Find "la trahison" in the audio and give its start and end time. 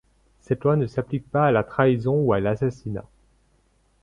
1.51-2.15